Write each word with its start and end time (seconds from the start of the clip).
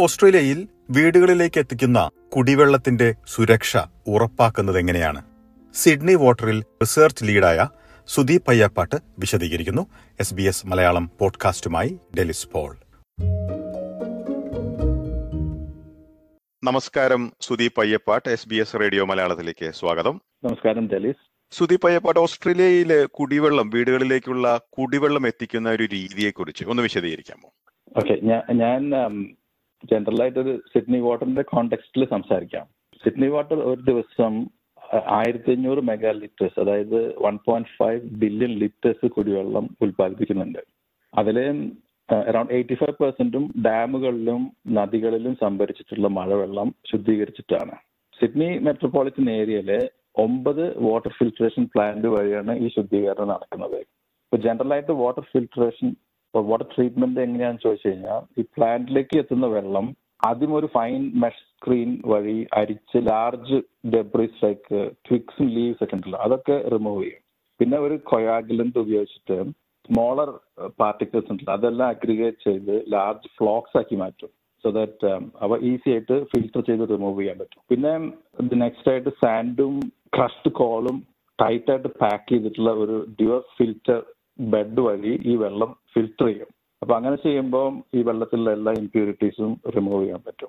ഓസ്ട്രേലിയയിൽ 0.00 0.68
വീടുകളിലേക്ക് 0.90 1.58
എത്തിക്കുന്ന 1.58 2.10
കുടിവെള്ളത്തിന്റെ 2.36 3.14
സുരക്ഷ 3.26 3.76
ഉറപ്പാക്കുന്നത് 4.06 4.78
എങ്ങനെയാണ്? 4.78 5.24
സിഡ്നി 5.74 6.14
വാട്ടറിൽ 6.14 6.62
റിസർച്ച് 6.62 7.24
ലീഡായ 7.24 7.68
സുദീപ് 8.06 8.50
അയ്യപ്പാട്ട് 8.50 8.96
വിശദീകരിക്കുന്നു. 9.18 9.86
എസ് 10.20 10.34
ബി 10.34 10.42
എസ് 10.42 10.66
മലയാളം 10.66 11.10
പോഡ്കാസ്റ്റുമായി 11.20 11.98
ഡെലിസ് 12.18 12.48
പോൾ. 12.48 12.76
നമസ്കാരം 16.64 17.32
Sudeep 17.40 17.80
Ayyappatt 17.80 18.28
S 18.28 18.48
B 18.48 18.56
S 18.56 18.80
radio 18.80 19.04
മലയാളത്തിലേക്ക് 19.04 19.70
സ്വാഗതം. 19.70 20.20
നമസ്കാരം 20.44 20.88
ഡെലിസ്. 20.88 21.30
സുദീപ് 21.50 21.86
അയ്യപ്പാട്ട് 21.86 22.20
ഓസ്ട്രേലിയയിലെ 22.20 23.04
കുടിവെള്ളം 23.04 23.70
വീടുകളിലേക്കുള്ള 23.70 24.60
കുടിവെള്ളം 24.78 25.26
എത്തിക്കുന്ന 25.26 25.70
ഒരു 25.70 25.82
രീതിയെക്കുറിച്ച് 25.82 26.64
ഒന്ന് 26.64 26.82
വിശദീകരിക്കാമോ? 26.82 27.52
ഓക്കെ 27.96 28.14
ഞാൻ 28.52 28.90
ജനറൽ 29.90 30.22
ആയിട്ട് 30.22 30.38
ഒരു 30.38 30.52
സിഡ്നി 30.72 30.98
വാട്ടറിന്റെ 30.98 31.42
കോണ്ടെക്സ്റ്റിൽ 31.42 32.04
സംസാരിക്കാം. 32.14 32.66
സിഡ്നി 33.02 33.28
വാട്ടർ 33.34 33.58
ഒരു 33.70 33.82
ദിവസം 33.90 34.32
ആയിരത്തി 35.18 35.50
അഞ്ഞൂറ് 35.52 35.80
മെഗാ 35.80 36.10
ലിറ്റേഴ്സ് 36.12 36.60
അതായത് 36.60 36.98
one 37.24 37.34
point 37.46 37.74
five 37.78 38.00
billion 38.22 38.52
litres 38.62 39.06
കുടിവെള്ളം 39.16 39.64
ഉൽപ്പാദിപ്പിക്കുന്നുണ്ട് 39.82 40.62
അതിലെ 41.12 41.44
അറൌണ്ട് 42.08 42.52
എയ്റ്റി 42.54 42.74
ഫൈവ് 42.74 42.94
പെർസെന്റും 43.02 43.44
ഡാമുകളിലും 43.66 44.42
നദികളിലും 44.78 45.34
സംഭരിച്ചിട്ടുള്ള 45.42 46.08
മഴവെള്ളം 46.08 46.68
ശുദ്ധീകരിച്ചിട്ടാണ്. 46.90 47.74
സിഡ്നി 48.20 48.48
മെട്രോപൊളിറ്റൻ 48.66 49.30
ഏരിയയിലെ 49.30 49.80
ഒമ്പത് 50.24 50.64
വാട്ടർ 50.86 51.12
ഫിൽട്രേഷൻ 51.18 51.64
പ്ലാന്റ് 51.74 52.08
വഴിയാണ് 52.14 52.52
ഈ 52.64 52.68
ശുദ്ധീകരണം 52.76 53.28
നടക്കുന്നത്. 53.28 53.78
ഇപ്പൊ 54.24 54.36
ജനറൽ 54.46 54.72
ആയിട്ട് 54.74 54.92
വാട്ടർ 54.92 55.24
ഫിൽട്രേഷൻ 55.32 55.88
വാട്ടർ 56.34 56.66
ട്രീറ്റ്മെന്റ് 56.74 57.20
എങ്ങനെയാണെന്ന് 57.20 57.64
ചോദിച്ചു 57.66 57.88
കഴിഞ്ഞാൽ 57.88 58.20
ഈ 58.40 58.44
പ്ലാന്റിലേക്ക് 58.56 59.16
എത്തുന്ന 59.22 59.46
വെള്ളം 59.56 59.86
ആദ്യം 60.28 60.52
ഒരു 60.58 60.68
ഫൈൻ 60.76 61.02
മെഷ് 61.22 61.44
സ്ക്രീൻ 61.54 61.90
വഴി 62.12 62.38
അരിച്ച് 62.60 62.98
ലാർജ് 63.08 63.58
ഡെബ്രീസ് 63.94 64.40
ലൈക്ക് 64.44 64.78
ട്വിക്സും 65.08 65.48
ലീവ്സ് 65.56 65.82
ഒക്കെ 65.84 65.96
ഉണ്ടല്ലോ 65.96 66.18
അതൊക്കെ 66.26 66.56
റിമൂവ് 66.74 67.02
ചെയ്യും. 67.02 67.22
പിന്നെ 67.60 67.78
ഒരു 67.78 67.96
കൊയാഗുലന്റ് 68.10 68.78
ഉപയോഗിച്ചിട്ട് 68.84 69.38
സ്മോളർ 69.88 70.30
പാർട്ടിക്കിൾസ് 70.82 71.30
ഉണ്ടല്ലോ 71.32 71.54
അതെല്ലാം 71.58 71.88
അഗ്രിഗേറ്റ് 71.88 72.44
ചെയ്ത് 72.48 72.74
ലാർജ് 72.94 73.30
ഫ്ലോക്സ് 73.38 73.76
ആക്കി 73.80 73.96
മാറ്റും. 74.02 74.30
സോ 74.64 74.70
ദാറ്റ് 74.78 75.10
അവ 75.44 75.58
ഈസി 75.70 75.88
ആയിട്ട് 75.90 76.16
ഫിൽറ്റർ 76.32 76.60
ചെയ്ത് 76.68 76.84
റിമൂവ് 76.94 77.18
ചെയ്യാൻ 77.20 77.38
പറ്റും. 77.38 77.62
പിന്നെ 77.70 77.92
നെക്സ്റ്റ് 78.64 78.90
ആയിട്ട് 78.92 79.12
സാൻഡും 79.24 79.74
ക്രഷ്ഡ് 80.16 80.52
കോളും 80.60 80.98
ടൈറ്റ് 81.38 81.70
ആയിട്ട് 81.72 81.90
പാക്ക് 82.02 82.28
ചെയ്തിട്ടുള്ള 82.32 82.70
ഒരു 82.84 82.96
ഡ്യുവർ 83.20 83.42
ഫിൽറ്റർ 83.58 84.00
ബെഡ് 84.40 84.80
വഴി 84.80 85.20
ഈ 85.24 85.36
വെള്ളം 85.36 85.76
ഫിൽട്ടർ 85.94 86.26
ചെയ്യും. 86.26 86.46
അപ്പൊ 86.82 86.94
അങ്ങനെ 86.96 87.16
ചെയ്യുമ്പോൾ 87.16 87.82
ഈ 87.94 88.02
വെള്ളത്തിലുള്ള 88.02 88.52
എല്ലാ 88.52 88.72
ഇമ്പ്യൂരിറ്റീസും 88.72 89.60
റിമൂവ് 89.76 90.02
ചെയ്യാൻ 90.02 90.22
പറ്റും. 90.26 90.48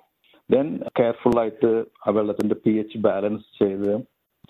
ദെൻ 0.50 0.80
കെയർഫുൾ 1.00 1.40
ആയിട്ട് 1.40 1.86
ആ 2.08 2.12
വെള്ളത്തിന്റെ 2.12 2.56
പി 2.56 2.72
എച്ച് 2.80 2.98
ബാലൻസ് 2.98 3.64
ചെയ്ത് 3.64 4.02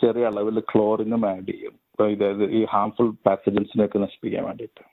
ചെറിയ 0.02 0.26
അളവിൽ 0.26 0.60
ക്ലോറിനും 0.60 1.30
ആഡ് 1.30 1.52
ചെയ്യും. 1.52 1.76
ഇതായത് 2.10 2.44
ഈ 2.52 2.66
ഹാംഫുൾ 2.66 3.10
പാസജൻസിനെയൊക്കെ 3.26 4.00
നശിപ്പിക്കാൻ 4.00 4.46
വേണ്ടിയിട്ട്. 4.46 4.84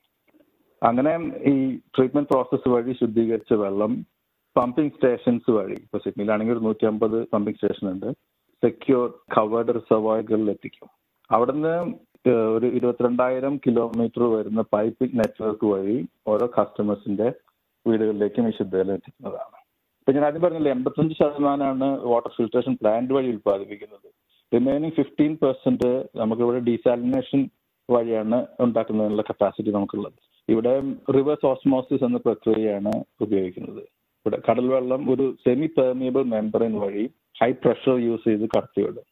അങ്ങനെ 0.83 1.12
ഈ 1.50 1.77
ട്രീറ്റ്മെന്റ് 1.77 2.28
പ്രോസസ്സ് 2.28 2.69
വഴി 2.69 2.92
ശുദ്ധീകരിച്ച 2.92 3.53
വെള്ളം 3.53 4.06
പമ്പിംഗ് 4.56 4.92
സ്റ്റേഷൻസ് 4.92 5.50
വഴി 5.50 5.72
ഇപ്പൊ 5.72 5.98
സിഡ്നിയിലാണെങ്കിൽ 5.98 6.55
ഒരു 6.55 6.64
നൂറ്റി 6.64 6.86
അമ്പത് 6.86 7.27
പമ്പിംഗ് 7.28 7.58
സ്റ്റേഷൻ 7.58 7.91
ഉണ്ട് 7.91 8.12
സെക്യൂർ 8.62 9.14
കവേർഡ് 9.38 9.75
റിസർവോയറുകളിൽ 9.75 10.50
എത്തിക്കും. 10.50 10.88
അവിടുന്ന് 11.31 11.94
ഒരു 12.56 12.66
ഇരുപത്തിരണ്ടായിരം 12.78 13.55
കിലോമീറ്റർ 13.66 14.22
വരുന്ന 14.36 14.60
പൈപ്പിംഗ് 14.74 15.19
നെറ്റ്വർക്ക് 15.20 15.66
വഴി 15.72 15.96
ഓരോ 16.32 16.46
കസ്റ്റമേഴ്സിന്റെ 16.56 17.28
വീടുകളിലേക്കും 17.86 18.48
ഈ 18.48 18.52
ശുദ്ധജലം 18.58 18.94
എത്തിക്കുന്നതാണ്. 18.98 19.56
ഇപ്പൊ 20.00 20.12
ഞാൻ 20.16 20.24
ആദ്യം 20.28 20.42
പറഞ്ഞില്ല 20.42 20.69
എൺപത്തഞ്ച് 20.77 21.14
ശതമാനമാണ് 21.20 21.88
വാട്ടർ 22.12 22.32
ഫിൽട്രേഷൻ 22.36 22.74
പ്ലാന്റ് 22.80 23.14
വഴി 23.16 23.28
ഉൽപ്പാദിപ്പിക്കുന്നത്. 23.34 24.09
റിമൈനിങ് 24.53 24.97
ഫിഫ്റ്റീൻ 24.98 25.32
പെർസെന്റ് 25.42 25.91
നമുക്കിവിടെ 26.20 26.60
ഡീസാലിനേഷൻ 26.69 27.41
വഴിയാണ് 27.88 28.38
ഉണ്ടാക്കുന്നതിനുള്ള 28.64 29.22
കപ്പാസിറ്റി 29.31 29.70
നമുക്കുള്ളത്. 29.70 30.19
ഇവിടെ 30.48 30.72
റിവേഴ്സ് 31.16 31.47
ഓസ്മോസിസ് 31.47 32.04
എന്ന 32.04 32.19
പ്രക്രിയയാണ് 32.26 32.93
ഉപയോഗിക്കുന്നത്. 33.25 33.82
ഇവിടെ 34.26 34.38
കടൽ 34.48 34.66
വെള്ളം 34.75 35.03
ഒരു 35.12 35.26
സെമി 35.44 35.69
പെർമിയബിൾ 35.78 36.22
മെമ്പറിൻ 36.37 36.75
വഴി 36.84 37.04
ഹൈ 37.41 37.50
പ്രഷർ 37.64 37.97
യൂസ് 38.06 38.25
ചെയ്ത് 38.25 38.47
കടത്തിവിടും. 38.56 39.06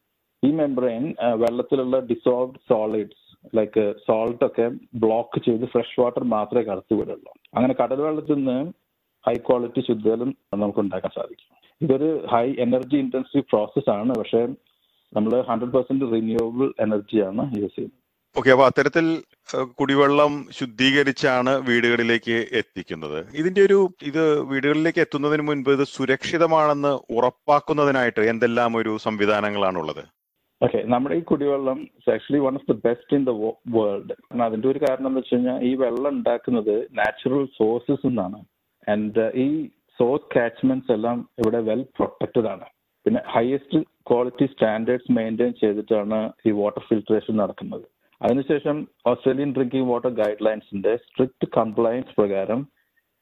ഈ 0.47 0.51
മെംബ്രെയിൻ 0.61 1.05
വെള്ളത്തിലുള്ള 1.43 1.97
ഡിസോൾവ്ഡ് 2.11 2.61
സോളിഡ്സ് 2.71 3.23
ലൈക്ക് 3.57 3.83
സോൾട്ട് 4.07 4.45
ഒക്കെ 4.49 4.67
ബ്ലോക്ക് 5.05 5.39
ചെയ്ത് 5.47 5.65
ഫ്രഷ് 5.73 5.99
വാട്ടർ 6.01 6.25
മാത്രമേ 6.35 6.65
കടത്തി 6.69 6.95
വിടുള്ളൂ. 7.01 7.33
അങ്ങനെ 7.57 7.75
കടൽ 7.81 8.01
വെള്ളത്തിൽ 8.07 8.39
നിന്ന് 8.39 8.59
ഹൈ 9.27 9.35
ക്വാളിറ്റി 9.49 9.81
ശുദ്ധജലം 9.89 10.31
നമുക്ക് 10.63 10.81
ഉണ്ടാക്കാൻ 10.85 11.13
സാധിക്കും. 11.19 11.51
ഇതൊരു 11.81 12.09
ഹൈ 12.33 12.47
എനർജി 12.67 12.97
ഇന്റൻസീവ് 13.05 13.45
പ്രോസസ് 13.53 13.91
ആണ്. 13.99 14.13
പക്ഷേ 14.21 14.41
നമ്മൾ 15.17 15.33
ഹൺഡ്രഡ് 15.51 15.75
പെർസെന്റ് 15.77 16.07
റിന്യൂവബിൾ 16.15 16.69
എനർജിയാണ് 16.87 17.43
യൂസ് 17.61 17.75
ചെയ്യുന്നത്. 17.77 18.01
ഓക്കെ 18.37 18.51
അപ്പൊ 18.53 18.65
അത്തരത്തിൽ 18.69 19.07
കുടിവെള്ളം 19.79 20.33
ശുദ്ധീകരിച്ചാണ് 20.59 21.53
വീടുകളിലേക്ക് 21.69 22.37
എത്തിക്കുന്നത്. 22.61 23.19
ഇതിന്റെ 23.41 23.61
ഒരു 23.69 23.79
ഇത് 24.11 24.25
വീടുകളിലേക്ക് 24.53 25.01
എത്തുന്നതിന് 25.05 25.45
മുൻപ് 25.49 25.71
ഇത് 25.77 25.85
സുരക്ഷിതമാണെന്ന് 25.97 26.93
ഉറപ്പാക്കുന്നതിനായിട്ട് 27.17 28.23
എന്തെല്ലാം 28.33 28.77
ഒരു 28.81 28.95
സംവിധാനങ്ങളാണുള്ളത്? 29.07 30.03
ഓക്കെ 30.65 30.81
നമ്മുടെ 30.93 31.15
ഈ 31.21 31.23
കുടിവെള്ളം 31.31 31.79
actually 32.15 32.41
one 32.45 32.55
of 32.59 32.69
the 32.71 32.77
best 32.87 33.17
in 33.17 33.23
the 33.29 33.33
world 33.77 34.15
അതിന്റെ 34.47 34.69
ഒരു 34.73 34.81
കാരണം 34.85 35.09
എന്ന് 35.11 35.21
വെച്ച് 35.21 35.35
കഴിഞ്ഞാൽ 35.35 35.59
ഈ 35.69 35.73
വെള്ളം 35.85 36.11
ഉണ്ടാക്കുന്നത് 36.19 36.75
നാച്ചുറൽ 36.99 37.45
സോഴ്സസ് 37.59 38.07
നിന്നാണ്. 38.09 38.39
ആൻഡ് 38.93 39.25
ഈ 39.45 39.49
സോഴ്സ് 39.99 40.31
കാച്ച്മെന്റ്സ് 40.37 40.93
എല്ലാം 40.97 41.19
ഇവിടെ 41.41 41.61
വെൽ 41.69 41.83
പ്രൊട്ടക്റ്റഡ് 41.97 42.49
ആണ്. 42.55 42.67
പിന്നെ 43.07 43.21
ഹയസ്റ്റ് 43.35 43.81
ക്വാളിറ്റി 44.11 44.47
സ്റ്റാൻഡേർഡ്സ് 44.53 45.15
മെയിന്റെയിൻ 45.19 45.53
ചെയ്തിട്ടാണ് 45.63 46.21
ഈ 46.49 46.53
വാട്ടർ 46.61 46.83
ഫിൽട്രേഷൻ 46.89 47.35
നടക്കുന്നത്. 47.43 47.87
അതിനുശേഷം 48.21 48.77
ഓസ്ട്രേലിയൻ 49.11 49.51
ഡ്രിങ്കിംഗ് 49.57 49.89
വാട്ടർ 49.91 50.13
ഗൈഡ് 50.21 50.45
ലൈൻസിന്റെ 50.47 50.93
സ്ട്രിക്ട് 51.05 51.47
കംപ്ലയൻസ് 51.59 52.15
പ്രകാരം 52.21 52.61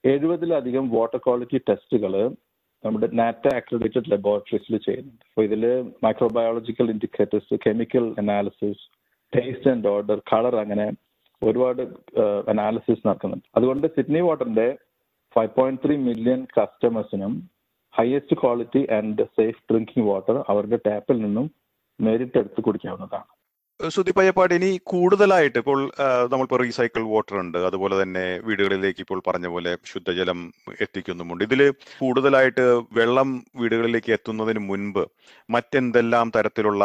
എഴുപതിലധികം 0.05 0.85
വാട്ടർ 0.97 1.21
ക്വാളിറ്റി 1.27 1.59
ടെസ്റ്റുകൾ 1.69 2.15
നമ്മുടെ 2.85 3.09
നാറ്റ 3.21 3.47
അക്രഡിറ്റഡ് 3.59 4.11
ലബോറട്ടറീസിൽ 4.13 4.77
ചെയ്യുന്നുണ്ട്. 4.87 5.25
അപ്പോൾ 5.31 5.45
ഇതിൽ 5.49 5.65
microbiological 6.07 6.89
indicators 6.95 7.59
chemical 7.67 8.07
analysis 8.23 8.85
taste 9.33 9.71
and 9.73 9.89
odour 9.95 10.19
colour 10.33 10.57
അങ്ങനെ 10.63 10.87
ഒരുപാട് 11.43 11.83
അനാലിസിസ് 12.53 13.07
നടക്കുന്നുണ്ട്. 13.09 13.47
അതുകൊണ്ട് 13.57 13.87
സിഡ്നി 13.97 14.21
വാട്ടറിന്റെ 14.27 14.69
five 15.37 15.53
point 15.59 15.83
three 15.85 15.95
million 16.09 16.41
കസ്റ്റമേഴ്സിനും 16.57 17.35
highest 17.95 18.37
quality 18.43 18.83
and 18.99 19.25
safe 19.39 19.61
drinking 19.71 20.07
water 20.11 20.37
അവരുടെ 20.53 20.79
ടാപ്പിൽ 20.89 21.17
നിന്നും 21.23 21.47
നേരിട്ടെടുത്ത് 22.01 22.61
കുടിക്കാവുന്നതാണ്. 22.67 23.31
സുദീപ് 23.95 24.21
അയ്യപ്പാട് 24.21 24.53
ഇനി 24.57 24.69
കൂടുതലായിട്ട് 24.93 25.59
ഇപ്പോൾ 25.63 25.79
നമ്മളിപ്പോൾ 26.33 26.61
റീസൈക്കിൾ 26.63 27.03
വാട്ടർ 27.13 27.37
ഉണ്ട്. 27.43 27.59
അതുപോലെ 27.69 27.95
തന്നെ 28.03 28.25
വീടുകളിലേക്ക് 28.49 29.01
ഇപ്പോൾ 29.05 29.21
പറഞ്ഞ 29.29 29.47
പോലെ 29.55 29.73
ശുദ്ധജലം 29.93 30.39
എത്തിക്കുന്നുമുണ്ട്. 30.85 31.43
ഇതിൽ 31.49 31.63
കൂടുതലായിട്ട് 32.03 32.65
വെള്ളം 32.99 33.31
വീടുകളിലേക്ക് 33.61 34.13
എത്തുന്നതിന് 34.17 34.63
മുൻപ് 34.71 35.03
മറ്റെന്തെല്ലാം 35.57 36.33
തരത്തിലുള്ള 36.37 36.85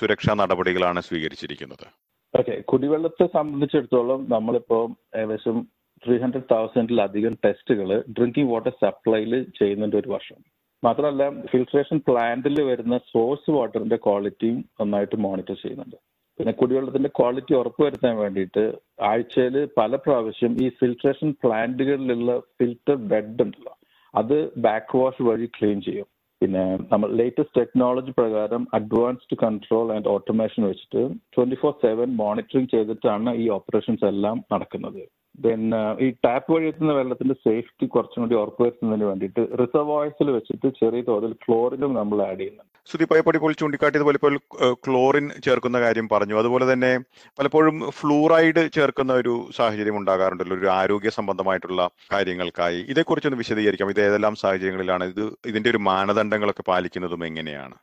സുരക്ഷാ 0.00 0.34
നടപടികളാണ് 0.42 1.02
സ്വീകരിച്ചിരിക്കുന്നത്? 1.08 1.86
ഓക്കെ. 2.34 2.56
കുടിവെള്ളത്തെ 2.72 3.26
സംബന്ധിച്ചിടത്തോളം 3.36 4.26
നമ്മളിപ്പോ 4.34 4.80
ഏകദേശം 5.20 5.58
ത്രീ 6.06 6.16
ഹൺഡ്രഡ് 6.22 6.50
തൗസൻഡിലധികം 6.54 7.34
ടെസ്റ്റുകൾ 7.44 7.90
ഡ്രിങ്കിങ് 8.16 8.50
വാട്ടർ 8.52 8.74
സപ്ലൈയിൽ 8.82 9.34
ചെയ്യുന്നുണ്ട് 9.58 9.96
ഒരു 9.96 10.08
വർഷം. 10.14 10.38
മാത്രമല്ല 10.82 11.24
ഫിൽട്രേഷൻ 11.50 11.98
പ്ലാന്റിൽ 12.08 12.56
വരുന്ന 12.70 12.96
സോഴ്സ് 13.12 13.52
വാട്ടറിന്റെ 13.56 13.98
ക്വാളിറ്റിയും 14.06 14.58
നന്നായിട്ട് 14.80 15.16
മോണിറ്റർ 15.26 15.56
ചെയ്യുന്നുണ്ട്. 15.62 15.96
പിന്നെ 16.38 16.52
കുടിവെള്ളത്തിന്റെ 16.60 17.10
ക്വാളിറ്റി 17.18 17.52
ഉറപ്പുവരുത്താൻ 17.58 18.14
വേണ്ടിയിട്ട് 18.22 18.64
ആഴ്ചയിൽ 19.10 19.56
പല 19.78 19.96
പ്രാവശ്യം 20.06 20.52
ഈ 20.64 20.68
ഫിൽട്രേഷൻ 20.80 21.28
പ്ലാന്റുകളിലുള്ള 21.42 22.32
ഫിൽട്ടർ 22.56 22.96
ബെഡ് 23.12 23.42
ഉണ്ടല്ലോ 23.44 23.74
അത് 24.14 24.36
ബാക്ക് 24.66 24.98
വാഷ് 25.00 25.24
വഴി 25.28 25.46
ക്ലീൻ 25.56 25.78
ചെയ്യും. 25.86 26.08
പിന്നെ 26.40 26.62
നമ്മൾ 26.92 27.08
ലേറ്റസ്റ്റ് 27.18 27.58
ടെക്നോളജി 27.58 28.12
പ്രകാരം 28.18 28.62
അഡ്വാൻസ്ഡ് 28.78 29.36
കൺട്രോൾ 29.42 29.86
ആൻഡ് 29.94 30.10
ഓട്ടോമേഷൻ 30.14 30.62
വെച്ചിട്ട് 30.70 31.02
ട്വന്റി 31.34 31.56
ഫോർ 31.62 31.72
സെവൻ 31.84 32.08
മോണിറ്ററിംഗ് 32.22 32.72
ചെയ്തിട്ടാണ് 32.74 33.32
ഈ 33.42 33.44
ഓപ്പറേഷൻസ് 33.58 34.04
എല്ലാം 34.12 34.38
നടക്കുന്നത്. 34.54 35.02
പിന്നെ 35.44 35.80
ഈ 36.04 36.08
ടാപ്പ് 36.24 36.50
വഴി 36.54 36.66
എത്തുന്ന 36.70 36.92
വെള്ളത്തിന്റെ 36.98 37.36
സേഫ്റ്റി 37.46 37.86
കുറച്ചും 37.94 38.22
കൂടി 38.24 38.36
ഉറപ്പുവരുത്തുന്നതിന് 38.42 39.06
വേണ്ടിയിട്ട് 39.10 39.42
റിസർവോയ്സിൽ 39.62 40.30
വെച്ചിട്ട് 40.36 40.68
ചെറിയ 40.82 41.02
തോതിൽ 41.10 41.32
ക്ലോറിനും 41.44 41.94
നമ്മൾ 42.00 42.20
ആഡ് 42.28 42.40
ചെയ്യുന്നുണ്ട്. 42.42 42.73
സുദീപ് 42.90 43.10
പോലെ 43.10 43.18
ചൂണ്ടിക്കാട്ടിയത് 43.28 43.60
ചൂണ്ടിക്കാട്ടിയതുപോലെ 43.60 44.18
ഇപ്പോൾ 44.20 44.34
ക്ലോറിൻ 44.72 45.30
ചേർക്കുന്ന 45.44 45.80
കാര്യം 45.80 46.08
പറഞ്ഞു. 46.12 46.34
അതുപോലെ 46.34 46.72
തന്നെ 46.72 46.98
പലപ്പോഴും 47.38 47.76
ഫ്ലൂറൈഡ് 47.90 48.62
ചേർക്കുന്ന 48.74 49.12
ഒരു 49.12 49.34
സാഹചര്യം 49.56 49.96
ഉണ്ടാകാറുണ്ടല്ലോ. 49.96 50.56
ഒരു 50.56 50.66
ആരോഗ്യ 50.66 51.10
സംബന്ധമായിട്ടുള്ള 51.10 51.90
കാര്യങ്ങൾക്കായി. 52.12 52.80
ഇതേക്കുറിച്ചൊന്ന് 52.88 53.38
വിശദീകരിക്കാം. 53.38 53.90
ഇത് 53.90 54.00
ഏതെല്ലാം 54.00 54.34
സാഹചര്യങ്ങളിലാണ്? 54.34 55.04
ഇത് 55.04 55.24
ഇതിന്റെ 55.46 55.70
ഒരു 55.70 55.80
മാനദണ്ഡങ്ങളൊക്കെ 55.90 56.64
പാലിക്കുന്നതും 56.68 57.24
എങ്ങനെയാണ്? 57.24 57.74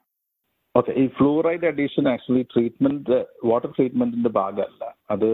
ഓക്കെ. 0.76 0.92
ഈ 0.92 1.08
fluoride 1.08 1.66
addition 1.66 2.08
actually 2.08 2.44
treatment 2.54 3.26
water 3.44 3.70
ട്രീറ്റ്മെന്റിന്റെ 3.70 4.30
ഭാഗമല്ല. 4.30 4.96
അത് 5.12 5.30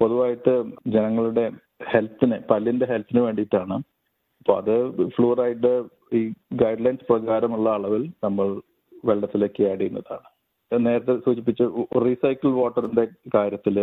പൊതുവായിട്ട് 0.00 0.64
ജനങ്ങളുടെ 0.86 1.50
ഹെൽത്തിന് 1.90 2.36
പല്ലിന്റെ 2.50 2.86
ഹെൽത്തിന് 2.86 3.20
വേണ്ടിയിട്ടാണ്. 3.20 3.76
അപ്പോൾ 4.38 4.56
അത് 4.62 5.08
ഫ്ലൂറൈഡ് 5.08 5.72
ഈ 6.16 6.32
ഗൈഡ് 6.52 6.84
ലൈൻസ് 6.86 7.06
പ്രകാരമുള്ള 7.10 7.70
അളവിൽ 7.70 8.10
നമ്മൾ 8.24 8.60
വെള്ളത്തിലേക്ക് 9.08 9.62
ആഡ് 9.70 9.80
ചെയ്യുന്നതാണ്. 9.80 10.26
നേരത്തെ 10.72 11.14
സൂചിപ്പിച്ച 11.24 11.62
റീസൈക്കിൾ 12.06 12.50
വാട്ടറിന്റെ 12.60 13.04
കാര്യത്തിൽ 13.34 13.76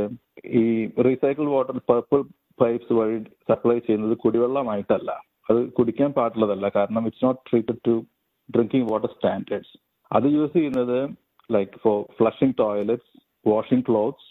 ഈ 0.62 0.64
റീസൈക്കിൾ 1.08 1.46
വാട്ടർ 1.56 1.78
പർപ്പിൾ 1.90 2.22
പൈപ്സ് 2.62 2.94
വഴി 2.94 3.18
സപ്ലൈ 3.50 3.80
ചെയ്യുന്നത് 3.80 4.18
കുടിവെള്ളമായിട്ടല്ല. 4.18 5.12
അത് 5.50 5.60
കുടിക്കാൻ 5.78 6.12
പാടുള്ളതല്ല. 6.18 6.72
കാരണം 6.76 7.06
it's 7.08 7.26
not 7.26 7.42
treated 7.50 7.82
to 7.88 7.96
drinking 8.56 8.88
water 8.92 9.10
standards 9.16 9.74
അത് 10.12 10.28
യൂസ് 10.38 10.54
ചെയ്യുന്നത് 10.54 10.98
like 11.52 11.80
for 11.84 11.98
flushing 12.20 12.56
toilets 12.60 13.12
washing 13.50 13.86
clothes 13.90 14.30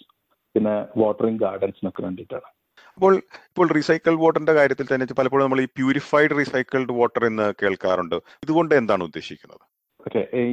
പിന്നെ 0.54 0.74
വാട്ടറിംഗ് 0.96 1.40
ഗാർഡൻസിനൊക്കെ 1.40 2.02
വേണ്ടിയിട്ടാണ്. 2.02 2.48
അപ്പോൾ 2.94 3.14
ഇപ്പോൾ 3.48 3.68
റീസൈക്കിൾ 3.76 4.14
വാട്ടറിന്റെ 4.22 4.52
കാര്യത്തിൽ 4.52 4.86
തന്നെ 4.86 5.14
പലപ്പോഴും 5.18 5.44
നമ്മൾ 5.44 5.60
ഈ 5.60 5.68
പ്യൂരിഫൈഡ് 5.78 6.36
റീസൈക്കിൾഡ് 6.38 6.96
വാട്ടർ 7.00 7.24
എന്ന് 7.24 7.46
കേൾക്കാറുണ്ട്. 7.62 8.16
ഇതുകൊണ്ട് 8.44 8.74
എന്താണ് 8.74 9.02
ഉദ്ദേശിക്കുന്നത്? 9.02 9.64
ഓക്കെ 10.06 10.22
ഈ 10.42 10.46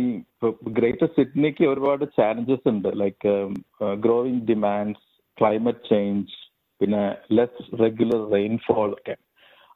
ഗ്രേറ്റർ 0.77 1.07
സിഡ്നിക്ക് 1.15 1.63
ഒരുപാട് 1.73 2.03
ചാലഞ്ചസ് 2.17 2.67
ഉണ്ട്. 2.71 2.89
Like 3.01 3.31
growing 4.05 4.44
demands 4.49 5.05
climate 5.39 5.89
change 5.91 6.35
പിന്നെ 6.81 7.03
ലെസ് 7.38 7.63
റെഗുലർ 7.83 8.21
റെയിൻഫോൾ 8.35 8.89
ഒക്കെ. 8.97 9.15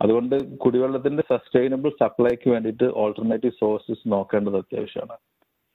അതുകൊണ്ട് 0.04 0.36
കുടിവെള്ളത്തിന്റെ 0.64 1.24
സസ്റ്റൈനബിൾ 1.32 1.92
സപ്ലൈക്ക് 2.02 2.48
വേണ്ടിയിട്ട് 2.54 2.88
ഓൾട്ടർനേറ്റീവ് 3.02 3.58
സോഴ്സസ് 3.62 4.06
നോക്കേണ്ടത് 4.14 4.58
അത്യാവശ്യമാണ്. 4.62 5.22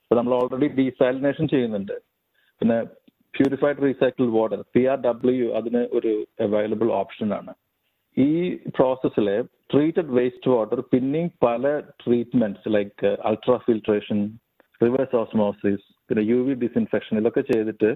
ഇപ്പൊ 0.04 0.16
നമ്മൾ 0.18 0.34
ഓൾറെഡി 0.38 0.68
ഡീസാലിനേഷൻ 0.80 1.44
ചെയ്യുന്നുണ്ട്. 1.52 1.96
പിന്നെ 2.60 2.78
purified 3.34 3.82
recycle 3.86 4.26
water 4.38 4.60
P 4.74 4.82
R 4.92 4.98
W 5.06 5.46
അതിന് 5.58 5.82
ഒരു 5.98 6.12
അവൈലബിൾ 6.46 6.90
ഓപ്ഷൻ 7.00 7.30
ആണ്. 7.38 7.54
ഈ 8.16 8.30
പ്രോസസ്സിൽ 8.76 9.28
ട്രീറ്റഡ് 9.70 10.12
വേസ്റ്റ് 10.16 10.50
വാട്ടർ 10.50 10.80
പിന്നെയും 10.92 11.30
പല 11.44 11.64
treatments 12.02 12.72
like 12.76 13.10
ultra 13.30 13.56
filtration 13.66 14.18
reverse 14.82 15.16
osmosis 15.16 15.86
പിന്നെ 16.08 16.22
യു 16.32 16.38
വി 16.46 16.54
ഡിസിൻഫെക്ഷൻ 16.64 17.14
ഇതൊക്കെ 17.20 17.42
ചെയ്തിട്ട് 17.52 17.90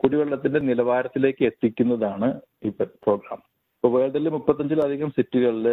കുടിവെള്ളത്തിന്റെ 0.00 0.60
നിലവാരത്തിലേക്ക് 0.68 1.42
എത്തിക്കുന്നതാണ് 1.50 2.28
ഈ 2.66 2.70
പ്രോഗ്രാം 3.06 3.40
ഇപ്പോൾ 3.76 3.92
വേൾഡിൽ 3.96 4.28
മുപ്പത്തഞ്ചിലധികം 4.36 5.10
സിറ്റികളിൽ 5.18 5.66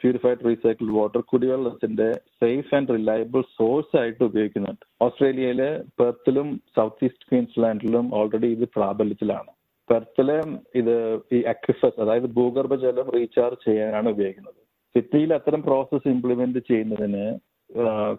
പ്യൂരിഫൈഡ് 0.00 0.44
റീസൈക്കിൾ 0.48 0.86
വാട്ടർ 0.98 1.20
കുടിവെള്ളത്തിന്റെ 1.32 2.08
സേഫ് 2.42 2.72
ആൻഡ് 2.76 2.94
റിലയബിൾ 2.96 3.40
സോഴ്സ് 3.56 3.94
ആയിട്ട് 4.00 4.22
ഉപയോഗിക്കുന്നുണ്ട്. 4.28 4.84
ഓസ്ട്രേലിയയിലെ 5.06 5.70
പെർത്തിലും 6.00 6.48
സൗത്ത് 6.76 7.04
ഈസ്റ്റ് 7.08 7.28
ക്വീൻസ്ലാൻഡിലും 7.30 8.06
ഓൾറെഡി 8.20 8.50
ഇത് 8.56 8.64
പ്രാബല്യത്തിലാണ്. 8.76 9.50
പെർത്തിലെ 9.90 10.38
ഇത് 10.80 10.94
ഈ 11.36 11.40
അക്വിഫസ് 11.52 12.00
അതായത് 12.04 12.28
ഭൂഗർഭജലം 12.38 13.08
റീചാർജ് 13.18 13.64
ചെയ്യാനാണ് 13.68 14.08
ഉപയോഗിക്കുന്നത്. 14.16 14.60
സിറ്റിയിൽ 14.94 15.30
അത്തരം 15.36 15.60
പ്രോസസ്സ് 15.66 16.12
ഇംപ്ലിമെന്റ് 16.14 16.60
ചെയ്യുന്നതിന് 16.70 17.26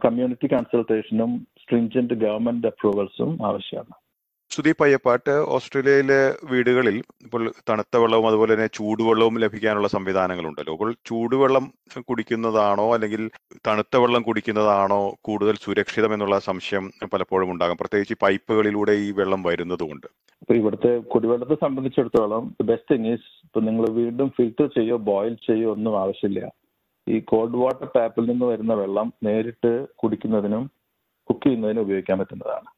കമ്മ്യൂണിറ്റി 0.06 0.48
കൺസൾട്ടേഷനും 0.54 1.32
സ്ട്രിഞ്ചന്റ് 1.62 2.16
ഗവൺമെന്റ് 2.24 2.70
അപ്രൂവൽസും 2.72 3.32
ആവശ്യമാണ്. 3.50 3.94
സുദീപ് 4.52 4.84
അയ്യപ്പാട്ട് 4.86 5.34
ഓസ്ട്രേലിയയിലെ 5.56 6.20
വീടുകളിൽ 6.52 6.96
ഇപ്പോൾ 7.26 7.42
തണുത്ത 7.70 8.00
വെള്ളവും 8.04 8.26
അതുപോലെ 8.30 8.52
തന്നെ 8.54 8.70
ചൂടുവെള്ളവും 8.78 9.36
ലഭിക്കാനുള്ള 9.44 9.88
സംവിധാനങ്ങളുണ്ടല്ലോ. 9.94 10.74
അപ്പോൾ 10.76 10.90
ചൂടുവെള്ളം 11.10 11.66
കുടിക്കുന്നതാണോ 12.10 12.88
അല്ലെങ്കിൽ 12.96 13.22
തണുത്ത 13.68 14.02
വെള്ളം 14.04 14.24
കുടിക്കുന്നതാണോ 14.30 15.02
കൂടുതൽ 15.28 15.58
സുരക്ഷിതം 15.66 16.14
എന്നുള്ള 16.16 16.40
സംശയം 16.50 16.88
പലപ്പോഴും 17.14 17.52
ഉണ്ടാകും. 17.54 17.80
പ്രത്യേകിച്ച് 17.82 18.18
പൈപ്പുകളിലൂടെ 18.26 18.96
ഈ 19.06 19.08
വെള്ളം 19.20 19.44
വരുന്നതുകൊണ്ട്. 19.50 20.08
ഇപ്പൊ 20.44 20.56
ഇവിടുത്തെ 20.62 20.92
കുടിവെള്ളത്തെ 21.14 21.58
സംബന്ധിച്ചിടത്തോളം 21.66 22.44
ബെസ്റ്റ് 22.72 22.92
തിങ് 22.96 23.12
ഈസ് 23.14 23.30
ഇപ്പൊ 23.46 23.62
നിങ്ങൾ 23.70 23.86
വീണ്ടും 24.02 24.30
ഫിൽറ്റർ 24.40 24.68
ചെയ്യോ 24.80 24.98
ബോയിൽ 25.12 25.36
ചെയ്യോ 25.50 25.70
ഒന്നും 25.78 25.96
ആവശ്യമില്ല. 26.04 26.50
ഈ 27.12 27.18
കോൾഡ് 27.32 27.60
വാട്ടർ 27.62 27.88
ടാപ്പിൽ 27.96 28.26
നിന്ന് 28.32 28.46
വരുന്ന 28.46 28.74
വെള്ളം 28.74 29.08
നേരിട്ട് 29.24 29.72
കുടിക്കുന്നതിനും 29.96 30.64
കുക്ക് 31.28 31.46
ചെയ്യുന്നതിനും 31.46 31.82
ഉപയോഗിക്കാൻ 31.82 32.20
പറ്റുന്നതാണ്. 32.20 32.70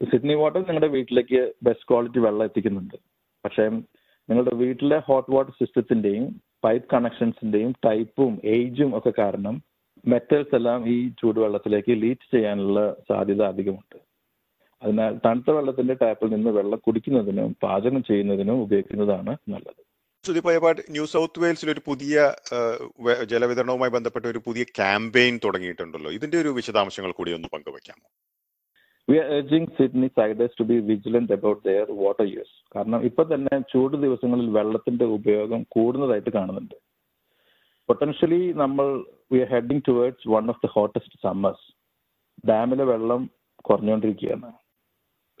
സിഡ്നി 0.00 0.34
വാട്ടർ 0.34 0.60
നിങ്ങളുടെ 0.60 0.90
വീട്ടിലേക്ക് 0.96 1.40
ബെസ്റ്റ് 1.62 1.88
ക്വാളിറ്റി 1.88 2.20
വെള്ളം 2.26 2.44
എത്തിക്കുന്നുണ്ട്. 2.44 2.96
പക്ഷേ 3.44 3.64
നിങ്ങളുടെ 4.28 4.54
വീട്ടിലെ 4.56 4.98
ഹോട്ട് 4.98 5.30
വാട്ടർ 5.34 5.52
സിസ്റ്റത്തിന്റെയും 5.52 6.26
പൈപ്പ് 6.64 6.88
കണക്ഷൻസിന്റെയും 6.92 7.72
ടൈപ്പും 7.86 8.32
ഏജും 8.44 8.98
ഒക്കെ 8.98 9.12
കാരണം 9.18 9.56
മെറ്റൽസ് 10.06 10.54
എല്ലാം 10.54 10.80
ഈ 10.88 10.96
ചൂടുവെള്ളത്തിലേക്ക് 11.20 11.92
ലീച്ച് 12.02 12.26
ചെയ്യാനുള്ള 12.34 12.80
സാധ്യത 13.08 13.42
അധികമുണ്ട്. 13.42 13.98
അതിനാൽ 14.82 15.12
തണുത്ത 15.24 15.50
വെള്ളത്തിന്റെ 15.50 15.94
ടാപ്പിൽ 15.94 16.30
നിന്ന് 16.34 16.50
വെള്ളം 16.50 16.80
കുടിക്കുന്നതിനും 16.86 17.56
പാചകം 17.62 18.02
ചെയ്യുന്നതിനും 18.04 18.62
ഉപയോഗിക്കുന്നതാണ് 18.62 19.32
നല്ലത്. 19.48 19.82
സുദീപ് 20.26 20.80
ന്യൂ 20.94 21.04
സൗത്ത് 21.12 21.40
വെയിൽസിൽ 21.42 21.68
ഒരു 21.74 21.82
പുതിയ 21.88 22.14
ജലവിതരണവുമായി 23.32 23.92
ബന്ധപ്പെട്ട 23.96 24.26
ഒരു 24.32 24.40
പുതിയ 24.46 24.64
ക്യാമ്പയിൻ 24.78 25.34
തുടങ്ങിയിട്ടുണ്ടല്ലോ. 25.44 26.10
ഇതിന്റെ 26.18 26.36
ഒരു 26.42 26.50
വിശദാംശങ്ങൾ 26.58 27.12
കൂടി 27.18 27.30
ഒന്ന് 27.36 27.48
പങ്കുവയ്ക്കാമോ 27.54 28.06
we 29.08 29.16
are 29.20 29.28
urging 29.36 29.70
Sydneysiders 30.18 30.56
to 30.60 30.64
be 30.70 30.76
vigilant 30.90 31.34
about 31.36 31.62
their 31.68 31.86
water 32.02 32.26
use 32.34 32.54
കാരണം 32.74 33.00
ഇപ്പൊ 33.08 33.22
തന്നെ 33.32 33.54
ചൂട് 33.72 33.96
ദിവസങ്ങളിൽ 34.04 34.48
വെള്ളത്തിന്റെ 34.58 35.06
ഉപയോഗം 35.16 35.60
കൂടുന്നതായിട്ട് 35.74 36.30
കാണുന്നുണ്ട്. 36.36 36.76
പൊട്ടൻഷ്യലി 37.88 38.42
നമ്മൾ 38.62 38.86
we 39.32 39.38
are 39.44 39.50
heading 39.54 39.84
towards 39.88 40.28
one 40.34 40.44
of 40.52 40.62
the 40.64 40.70
hottest 40.76 41.18
summers 41.26 41.66
ഡാമിലെ 42.50 42.86
വെള്ളം 42.92 43.22
കുറഞ്ഞുകൊണ്ടിരിക്കുകയാണ്. 43.68 44.50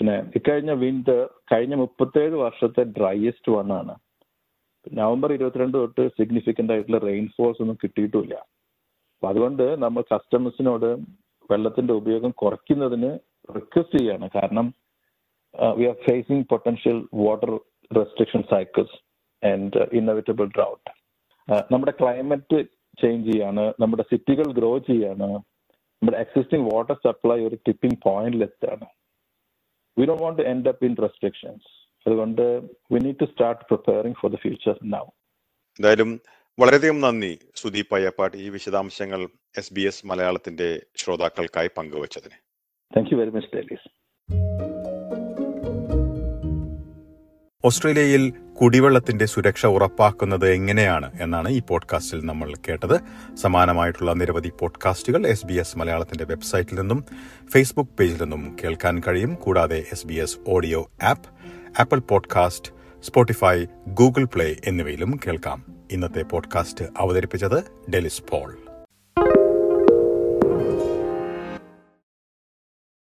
പിന്നെ 0.00 0.16
ഇക്കഴിഞ്ഞ 0.38 0.72
വിന്റർ 0.84 1.20
കഴിഞ്ഞ 1.52 1.74
മുപ്പത്തേഴ് 1.84 2.36
വർഷത്തെ 2.46 2.82
ഡ്രൈയസ്റ്റ് 2.98 3.52
വൺ 3.56 3.68
ആണ്. 3.80 3.94
നവംബർ 4.96 5.30
ഇരുപത്തിരണ്ട് 5.32 5.76
തൊട്ട് 5.78 6.04
സിഗ്നിഫിക്കന്റ് 6.18 6.72
ആയിട്ടുള്ള 6.72 6.98
റെയിൻഫോൾസ് 7.06 7.60
ഒന്നും 7.62 7.78
കിട്ടിയിട്ടുമില്ല 7.82 8.34
അപ്പൊ 9.14 9.28
അതുകൊണ്ട് 9.30 9.64
നമ്മൾ 9.84 10.02
കസ്റ്റമേഴ്സിനോട് 10.12 10.88
വെള്ളത്തിന്റെ 11.50 11.94
ഉപയോഗം 12.00 12.32
കുറയ്ക്കുന്നതിന് 12.42 13.10
റിക്വസ്റ്റ് 13.48 13.98
ചെയ്യാണ്. 13.98 14.26
കാരണം 14.36 14.66
we 15.78 15.84
are 15.90 15.96
facing 16.06 16.46
potential 16.50 16.98
water 17.22 17.52
restriction 17.90 18.42
cycles 18.50 18.96
and 19.42 19.82
inevitable 19.98 20.46
drought 20.56 20.90
നമ്മുടെ 21.70 21.94
ക്ലൈമറ്റ് 22.00 22.58
ചേഞ്ച് 22.98 23.26
ചെയ്യാണ് 23.28 23.64
നമ്മുടെ 23.80 24.04
സിറ്റികൾ 24.10 24.46
ഗ്രോ 24.58 24.72
ചെയ്യാണ് 24.90 25.28
നമ്മുടെ 26.02 26.18
എക്സിസ്റ്റിംഗ് 26.24 26.66
വാട്ടർ 26.72 26.96
സപ്ലൈ 27.06 27.38
ഒരു 27.48 27.56
ടിപ്പിംഗ് 27.66 28.00
പോയിന്റിൽ 28.06 28.44
എത്താണ് 28.48 28.86
we 29.96 30.06
Dr 30.10 30.16
want 30.22 30.42
end 30.52 30.70
up 30.72 30.86
in 30.88 30.94
restrictions 31.04 31.68
അതുകൊണ്ട് 32.08 32.42
we 32.92 32.98
need 32.98 33.20
to 33.20 33.24
start 33.24 33.64
preparing 33.64 34.16
for 34.20 34.30
the 34.32 34.34
future 34.34 34.74
now 34.84 35.04
എന്തായാലും 35.78 36.20
വളരെയധികം 36.58 37.00
നന്ദി 37.00 37.38
സുദീപ് 37.56 37.94
അയ്യപ്പാട്ട് 37.94 38.36
ഈ 38.36 38.48
വിശദാംശങ്ങൾ 38.48 39.28
എസ് 39.58 39.74
ബി 39.74 39.80
എസ് 39.80 40.06
മലയാളത്തിന്റെ 40.06 40.80
ശ്രോതാക്കൾക്കായി 40.96 41.70
പങ്കുവച്ചതിന്. 41.76 42.36
Thank 42.96 43.14
you 43.14 43.18
very 43.18 43.30
much 43.30 43.56
Delis 43.56 43.88
ഓസ്ട്രേലിയയിൽ 47.64 48.32
കുടിവെള്ളത്തിന്റെ 48.60 49.24
സുരക്ഷ 49.24 49.66
ഉറപ്പാക്കുന്നത് 49.66 50.52
എങ്ങനെയാണ് 50.52 51.22
എന്നാണ് 51.22 51.48
ഈ 51.48 51.62
പോഡ്കാസ്റ്റിൽ 51.68 52.26
നമ്മൾ 52.26 52.54
കേട്ടത്. 52.68 53.00
സമാനമായിട്ടുള്ള 53.36 54.12
നിരവധി 54.12 54.52
പോഡ്കാസ്റ്റുകൾ 54.60 55.26
എസ് 55.26 55.46
ബി 55.46 55.52
എസ് 55.52 55.78
മലയാളത്തിന്റെ 55.78 56.24
വെബ്സൈറ്റിൽ 56.24 56.80
നിന്നും 56.80 57.04
ഫേസ്ബുക്ക് 57.54 57.90
പേജിൽ 57.90 58.22
നിന്നും 58.22 58.56
കേൾക്കാൻ 58.64 59.02
കഴിയും. 59.06 59.34
കൂടാതെ 59.34 59.84
S 59.92 60.06
B 60.06 60.14
S 60.14 60.38
audio 60.48 60.90
app. 61.02 61.28
Apple 61.78 61.98
podcast 61.98 62.72
Spotify 63.02 63.64
Google 63.88 64.24
Play 64.24 64.56
എന്നിവയിലും 64.64 65.20
കേൾക്കാം. 65.26 65.74
ഇന്നത്തെ 65.92 66.22
പോഡ്കാസ്റ്റ് 66.22 66.84
അവതരിപ്പിച്ചത് 66.98 67.90
ഡെലിസ് 67.90 68.22
പോൾ. 68.22 68.58